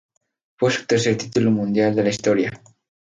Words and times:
Fue 0.57 0.71
su 0.71 0.87
tercer 0.87 1.15
título 1.15 1.51
mundial 1.51 1.93
de 1.93 2.01
la 2.01 2.09
historia. 2.09 2.61